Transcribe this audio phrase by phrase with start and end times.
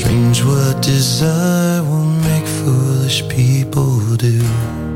[0.00, 4.89] Strange what desire will make foolish people do.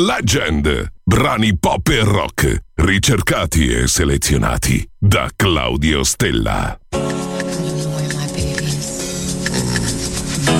[0.00, 0.92] Legend.
[1.04, 6.78] Brani pop e rock, ricercati e selezionati da Claudio Stella.
[6.92, 9.36] I don't know where my baby is.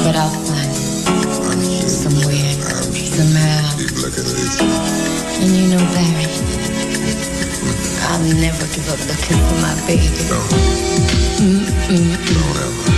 [0.05, 1.89] But I'll find him.
[1.89, 2.53] Somewhere.
[2.93, 3.79] Somehow.
[5.41, 6.29] And you know, Barry,
[8.11, 10.29] I'll never give up looking for my baby.
[11.89, 12.90] Been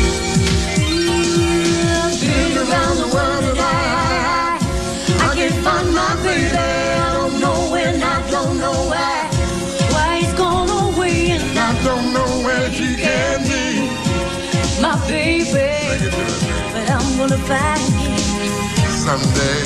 [17.28, 18.18] gonna find him.
[18.90, 19.62] Someday,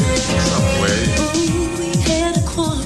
[0.51, 1.01] some way.
[1.17, 2.85] Ooh, we had a quarrel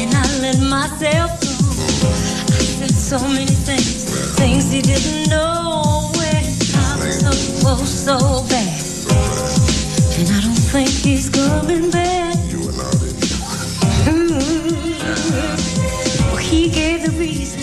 [0.00, 1.46] and I let myself go.
[1.46, 6.10] I said so many things, things he didn't know.
[6.16, 6.42] Where
[6.74, 7.30] I was so,
[7.68, 8.16] oh, so
[8.48, 8.80] bad.
[10.18, 12.34] And I don't think he's coming back.
[12.50, 13.14] You and all this.
[14.02, 15.12] Mm-hmm.
[16.32, 17.62] Well, he gave the reason,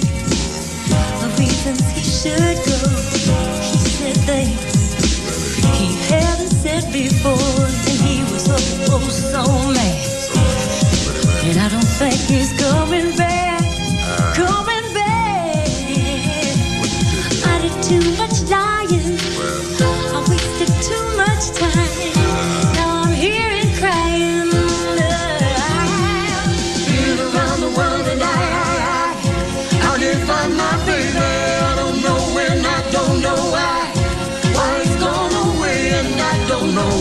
[1.19, 3.54] the reasons he should go.
[6.81, 10.05] Said before, and he was oh, oh so mad.
[11.47, 13.54] And I don't think he's coming back,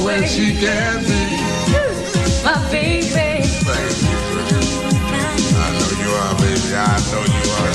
[0.04, 1.22] where she can be.
[2.44, 3.40] My baby.
[5.56, 6.70] I know you are, baby.
[6.76, 7.72] I know you are.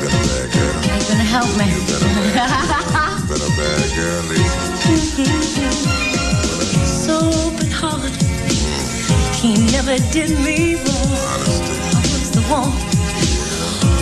[0.00, 0.78] Been a bad girl.
[0.90, 1.68] You're gonna help me.
[3.28, 4.62] Been a bad girl, Lisa.
[7.06, 8.16] so open hearted.
[9.36, 11.12] He never did me wrong.
[11.30, 11.74] Honesty.
[11.94, 12.74] I was the one,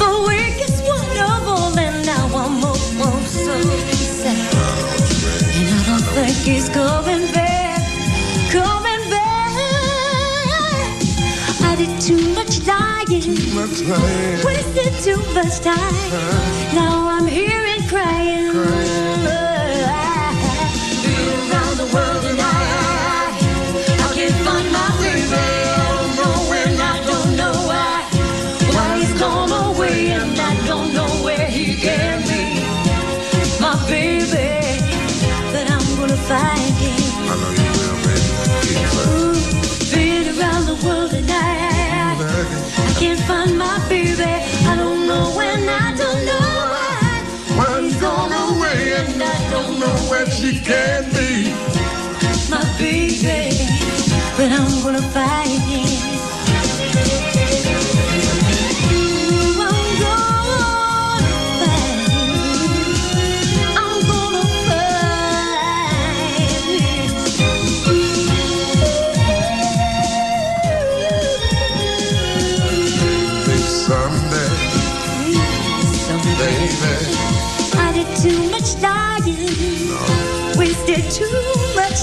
[0.00, 2.74] the weakest one of all, and now I'm oh
[3.26, 3.95] so
[4.28, 7.80] And I don't think he's coming back,
[8.50, 9.52] coming back.
[11.62, 14.44] I did too much lying, Much lying.
[14.44, 16.10] wasted too much time.
[16.74, 18.52] Now I'm here and crying.
[18.52, 18.95] Been
[36.30, 36.76] I'm gonna find.
[37.30, 38.58] I know you will, baby.
[38.62, 39.14] Keep fighting.
[39.14, 42.16] Ooh, been around the world and I,
[42.88, 44.24] I can't find my baby.
[44.24, 47.58] I don't know when, I don't know why.
[47.58, 51.52] Why he's gone away and I don't know where she can be.
[52.50, 53.56] my baby,
[54.36, 55.65] but I'm gonna find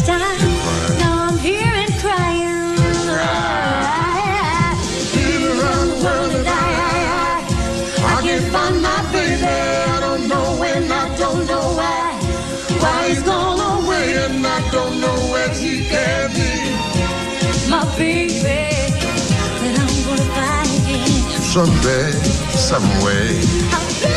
[0.06, 1.00] time.
[1.00, 2.76] Now I'm here and crying.
[5.16, 7.04] Been around the world and I, I,
[8.04, 9.44] I, I can't find my baby.
[9.44, 12.20] I don't know when, I don't know why.
[12.82, 16.52] Why he's gone away and I don't know where she can be.
[17.70, 18.92] My baby,
[19.60, 21.42] but I'm gonna find him.
[21.42, 22.12] Someday,
[22.70, 24.13] some way.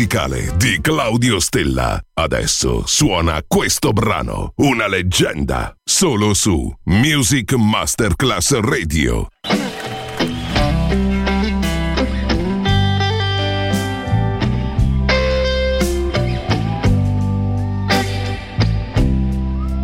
[0.00, 2.00] musicale di Claudio Stella.
[2.14, 9.28] Adesso suona questo brano, una leggenda, solo su Music Masterclass Radio.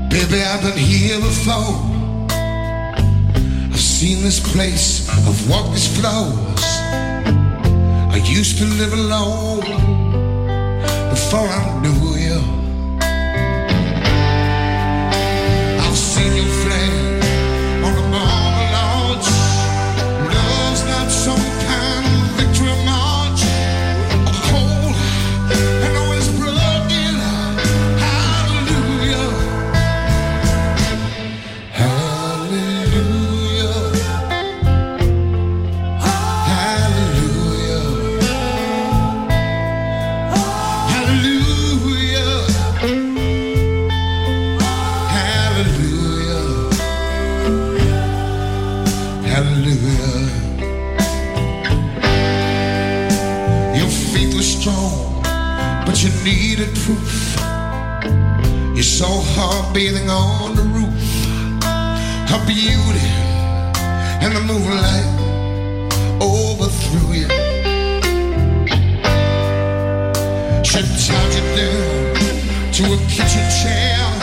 [0.09, 1.76] Baby, I've been here before.
[3.70, 6.64] I've seen this place, I've walked these floors.
[8.14, 10.06] I used to live alone.
[11.28, 12.06] before I'm due.
[56.57, 57.37] see the truth.
[58.77, 61.27] You saw her bathing on the roof,
[62.31, 63.09] her beauty
[64.23, 65.07] and the moonlight
[66.21, 67.29] overthrew you.
[70.64, 74.15] She tied you down to a kitchen chair.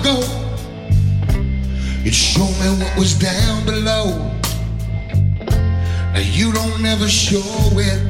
[0.00, 0.20] ago.
[2.04, 4.30] It showed me what was down below.
[6.12, 8.00] Now you don't ever show it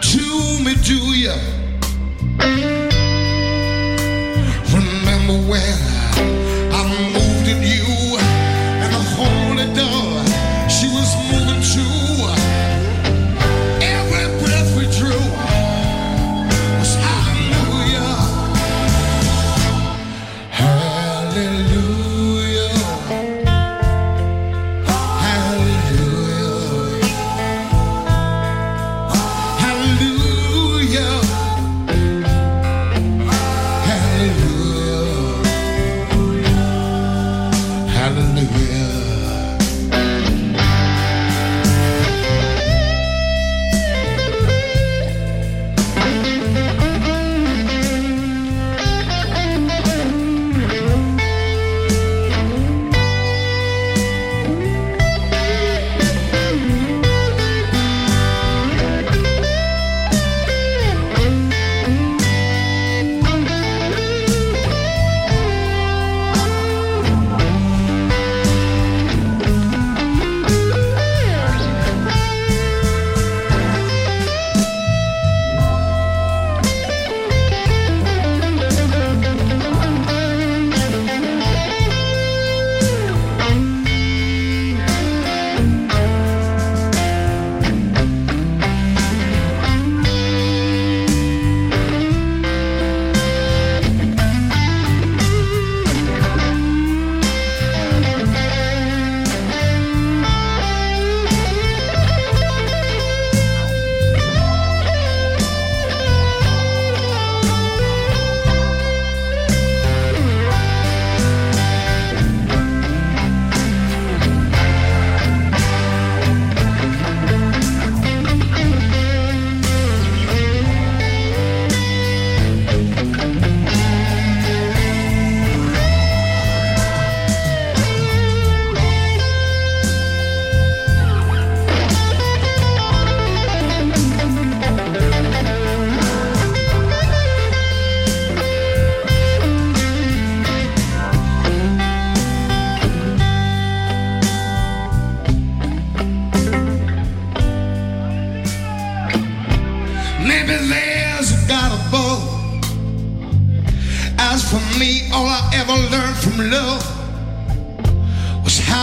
[0.00, 1.61] to me, do you?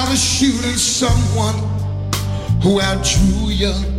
[0.10, 1.54] was shooting someone
[2.64, 3.99] who outdrew you.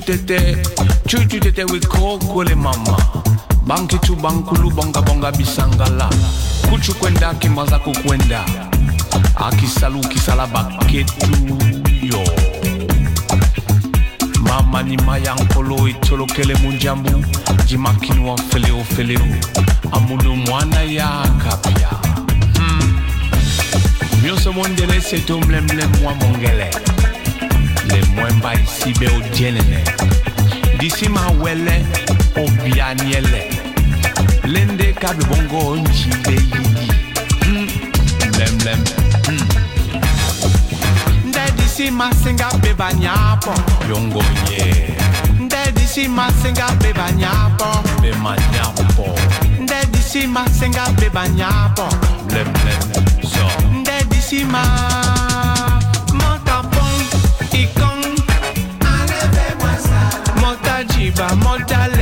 [0.00, 0.56] Tete.
[1.06, 2.96] Chuchu tete wikokole mama.
[3.66, 6.10] Banki tu bankulu bonga bonga bisangala
[6.70, 8.44] kuchu kwenda kimaza kukwenda.
[9.36, 11.26] Akisalu kisala baketu
[12.02, 12.24] yo.
[14.42, 17.24] Mama ni mayankolo itolokele munjambu.
[17.66, 19.20] Jimakinwa feleo feleo
[19.92, 21.08] amunu mwana ya
[21.44, 21.88] kapya
[22.58, 23.00] hmm.
[24.22, 26.70] mioso mondele seto mlemlem mwa mongele
[27.92, 29.20] le mwen ba isi be o
[30.78, 31.84] disi ma wele
[32.36, 33.42] o bia niele.
[34.44, 36.92] Lende kabi bongo nji be yidi.
[37.46, 37.68] Mm.
[38.32, 38.84] mlem mlem
[39.28, 39.48] mm.
[41.24, 43.54] nde disi ma singa be ba nyapo.
[43.88, 44.94] Yongo ye
[45.40, 47.66] nde disi ma singa be ba nyapo.
[48.02, 49.14] Be ma nyapo.
[49.60, 51.88] Nde disi ma singa be ba nyapo.
[52.32, 52.48] Lem.
[52.48, 52.82] mlem
[53.22, 53.46] so.
[53.72, 55.29] Nde disi ma
[61.20, 61.99] vamos a darle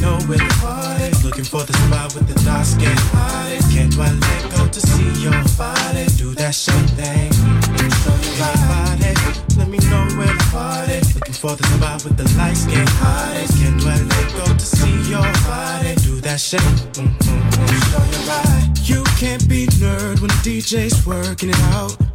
[0.00, 0.18] know.
[1.22, 2.96] Looking for the spot with the dark skin.
[3.72, 6.06] Can't let go to see your body.
[6.16, 6.74] Do that shit.
[8.00, 9.12] Show your body.
[9.56, 11.00] Let me know where party.
[11.14, 11.64] Looking for the
[12.04, 12.24] with the.
[13.60, 13.84] Can't
[14.34, 15.94] go to see your body.
[16.02, 16.40] Do that.
[16.40, 17.66] Mm-hmm.
[17.90, 18.70] Show your body.
[18.84, 22.09] You can't be nerd when the DJ's working it out.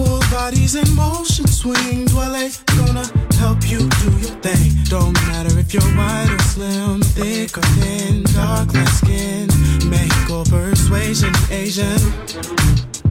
[0.00, 2.50] Full bodies in motion, swing, dwelle eh?
[2.78, 3.04] gonna
[3.36, 4.72] help you do your thing.
[4.84, 9.48] Don't matter if you're white or slim, thick or thin, dark, light skin,
[9.90, 12.00] Mexico persuasion, Asian,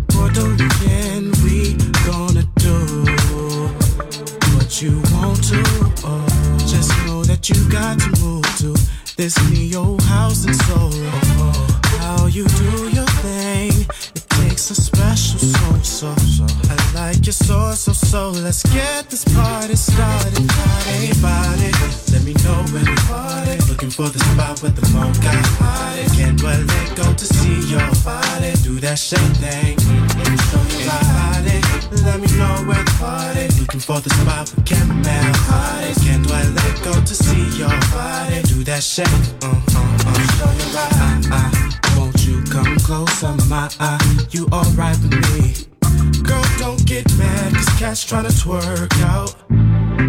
[0.09, 1.31] Puerto Rican.
[1.45, 1.77] We
[2.09, 2.77] gonna do
[4.55, 5.61] what you want to.
[6.09, 6.25] Oh,
[6.65, 8.73] just know that you got to move to
[9.15, 10.89] this neo house and soul.
[10.91, 12.98] Oh, oh how you do your
[14.71, 15.79] a special soul.
[15.81, 18.29] So, so I like your so so so.
[18.29, 20.45] Let's get this party started.
[20.93, 21.71] Anybody,
[22.13, 23.57] let me know when the party.
[23.69, 26.05] Looking for the spot with the mocha party.
[26.15, 28.53] Can't well let go to see your body.
[28.61, 29.77] Do that shit thing.
[29.79, 31.57] Show your body.
[32.05, 33.47] Let me know where the party.
[33.59, 35.93] Looking for the spot with caramel party.
[36.05, 38.41] Can't well let go to see your body.
[38.43, 39.09] Do that shit.
[39.41, 40.19] Uh, uh, uh.
[40.37, 41.88] Show your body.
[42.89, 43.99] Closer, my eye?
[44.31, 45.53] You alright with me?
[46.23, 49.35] Girl, don't get mad, cause cats tryna twerk out.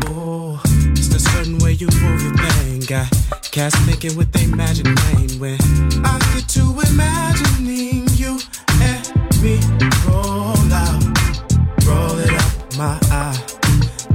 [0.09, 0.59] Oh,
[0.97, 2.81] it's the certain way you move your thing.
[2.89, 3.11] Got
[3.53, 5.61] cats thinking with their magic brain when
[6.07, 8.41] I get to imagining you
[8.89, 9.01] and
[9.43, 9.61] me
[10.09, 11.05] roll out,
[11.85, 13.39] roll it up my eye.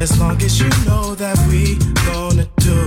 [0.02, 1.78] As long as you know that we
[2.10, 2.80] gonna do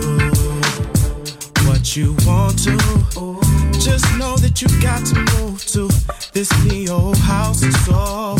[1.69, 3.48] what you want to.
[3.81, 5.89] Just know that you got to move to
[6.33, 8.37] this neo house and soul.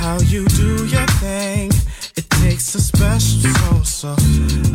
[0.00, 1.70] How you do your thing,
[2.16, 3.84] it takes a special soul.
[3.84, 4.14] So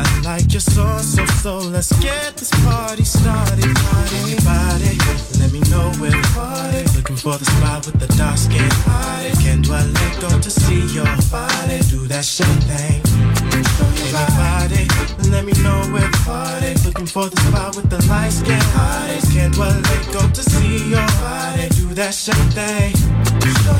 [0.00, 1.58] I like your soul, so so.
[1.58, 3.74] Let's get this party started.
[3.74, 4.94] Party, party.
[5.40, 6.82] Let me know where the party.
[6.96, 9.30] Looking for the spot with the dark skin body.
[9.42, 11.80] Can't dwell let go to see your body.
[11.90, 13.02] Do that shit thing.
[14.12, 14.49] Body.
[15.40, 16.74] Let me know where the party.
[16.84, 19.18] Looking for the spot with the light skin body.
[19.32, 21.66] Can't dwell let go to see your body.
[21.70, 22.92] Do that shit thing.
[23.64, 23.78] Show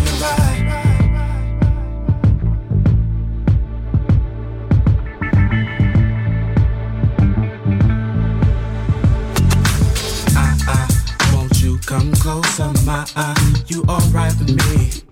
[11.61, 13.63] you come closer, my eye?
[13.67, 15.03] You alright with me?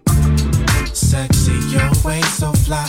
[0.94, 2.88] Sexy, your way so fly.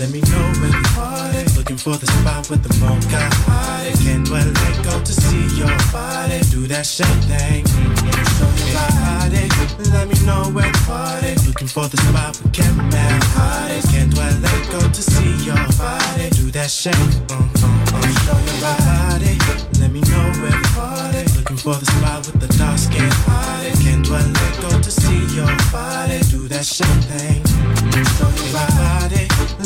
[0.00, 1.44] Let me know when you party.
[1.56, 3.92] Looking for the spot with the mocha party.
[4.04, 6.40] Can't well let go to see your body.
[6.50, 7.64] Do that shit thing.
[7.64, 9.48] Show your body,
[9.92, 11.32] let me know where the party.
[11.46, 13.80] Looking for the spot with caramel party.
[13.88, 16.28] Can't well let go to see your body.
[16.36, 16.96] Do that shit.
[17.32, 18.04] Uh, uh, uh.
[18.20, 19.32] Show your body,
[19.80, 21.24] let me know where the party.
[21.40, 23.08] Looking for the spot with the dark skin.
[23.80, 26.20] Can't well let go to see your body.
[26.28, 27.40] Do that shit thing.
[27.96, 29.65] Show your body.